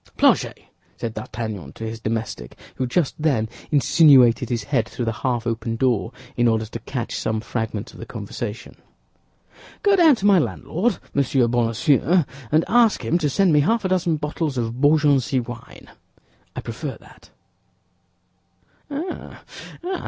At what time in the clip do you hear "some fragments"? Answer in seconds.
7.19-7.93